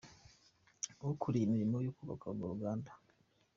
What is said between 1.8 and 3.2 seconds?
yo kubaka urwo ruganda, Ir.